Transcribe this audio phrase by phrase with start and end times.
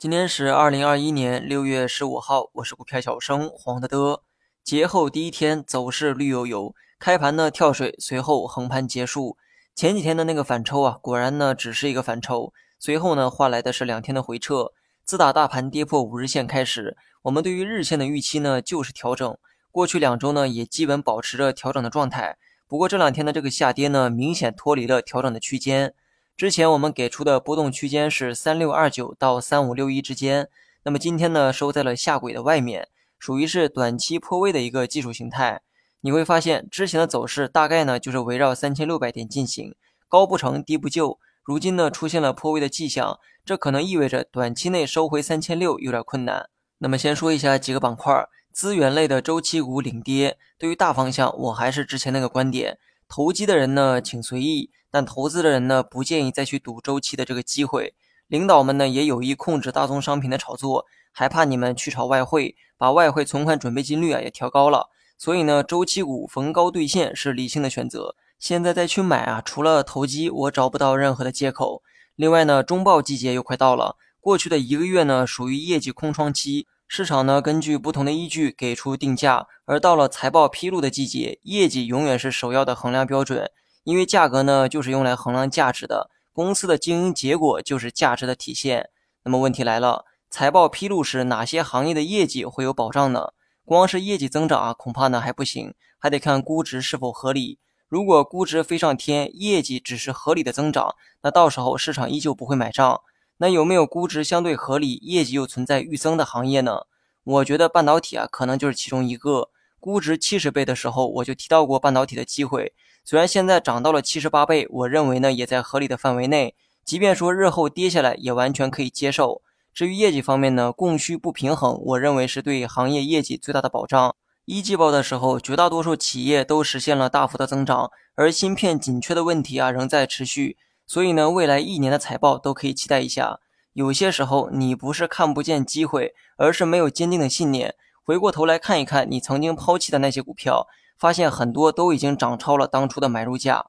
[0.00, 4.22] 今天是二零二一年六月十五号，我是股票小生黄德德。
[4.62, 9.36] 节后第一天走势绿油油，开盘呢跳水，随后横盘结束。
[9.74, 14.70] 前几天的那个反抽啊，果然呢只是一个反抽，随后呢换来的是两天的回撤。
[15.04, 19.36] 自打大盘跌破五日线开始，我们对于日线的预期呢就是调整。
[19.72, 22.38] 过去两周呢也基本保持着调整的状态，
[22.68, 25.92] 不过这两天的这个下跌呢明显脱离了调整的区间。
[26.38, 30.48] 之前我们给出的波动区间是三六二九到三五六一之间，
[30.84, 32.86] 那么今天呢收在了下轨的外面，
[33.18, 35.62] 属于是短期破位的一个技术形态。
[36.02, 39.74] 你会发现之前的走势大概呢就是围绕三千六百点进行，
[40.06, 46.48] 高不成低不就，如今呢出现了破位的迹象，这可能意味着短期内收回三千六有点困难。
[46.78, 48.14] 那么先说一下几个板块，
[48.52, 54.70] 资源类的周期股领跌，对于大方向我还是之前那个观点，投机的人呢请随意。
[54.90, 57.94] 但投资的人呢，不建议再去赌周期的这个机会。
[58.26, 64.88] 领导们呢，也有意控制大宗商品的炒作，还怕你们去炒外汇，把外汇存款准备金率啊也调高了。
[65.18, 68.16] 所以呢，周期股逢高兑现是理性的选择。
[68.38, 71.82] 现在再去买啊，除了投机，我找不到任何的借口。
[72.16, 79.46] 另外呢，中报季节又快到了，过去的一个月呢，属于业绩空窗期，市场呢根据不同的依据给出定价。
[79.66, 83.50] 而到了财报披露的季节，业绩永远是首要的衡量标准。
[83.84, 88.88] 因为价格呢，就是用来衡量价值的，公司的经营结果就是价值的体现。
[89.24, 93.32] 那么问题来了，财报披露时，哪些行业的业绩会有保障呢？
[93.64, 97.58] 光是业绩增长啊，恐怕呢还不行，还得看估值是否合理。
[97.86, 103.00] 如果估值飞上天，业绩只是合理的增长，那到时候市场依旧不会买账。
[103.38, 106.82] 那有没有估值相对合理、业绩又存在预增的行业呢？
[107.24, 109.50] 我觉得半导体啊，可能就是其中一个。
[109.80, 112.72] 估值七十倍的时候，我就提到过半导体的机会。
[113.04, 116.56] 虽然现在涨到了七十八倍，我认为呢也在合理的范围内。
[116.84, 119.40] 即便说日后跌下来，也完全可以接受。
[119.72, 124.16] 至于业绩方面呢，供需不平衡，我认为是对行业业绩最大的保障。
[124.46, 130.56] 一季报的时候，绝大多数企业都实现了大幅的增长，而芯片紧缺的问题啊仍在持续。
[130.88, 133.38] 所以呢，未来一年的财报都可以期待一下。
[133.74, 137.76] 有些时候，你不是看不见机会，而是没有坚定的信念。
[138.02, 140.66] 回过头来看一看你曾经抛弃的那些股票。
[140.98, 143.66] 发现很多都已经涨超了当初的买入价。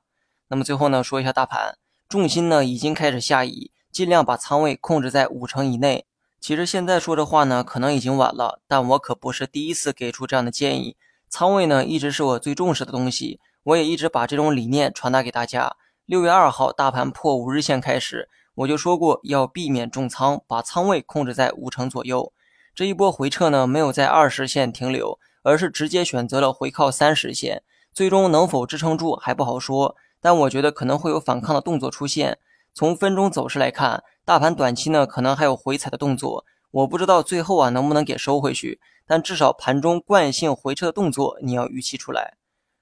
[0.48, 1.78] 那么最后呢，说一下大盘，
[2.08, 6.08] 重心呢已经开始下移，尽量把仓位控制在五成以内。
[6.42, 10.98] 其实现在说这话呢，可能已经晚了，但我可不是第一次给出这样的建议。
[11.30, 15.76] 仓位呢一直是我最重视的东西，我也一直把这种理念传达给大家。
[16.10, 22.34] 六月二号大盘破五日线开始，我就说过要避免重仓，把仓位控制在五成左右。
[22.74, 25.20] 这一波回撤呢，没有在二十线停留。
[25.44, 27.62] 而是直接选择了回靠三十线，
[27.94, 32.40] 最终能否支撑住还不好说，但我觉得可能会有反抗的动作出现。
[32.74, 42.34] 从分钟走势来看，大盘短期呢可能还有回踩的动作，我不知道最后啊能不能给收回去，但至少盘中惯性回撤的动作你要预期出来。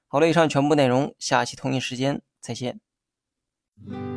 [0.08, 2.87] 好了，以上全部内容，下期同一时间再见。
[3.86, 4.17] Mm-hmm.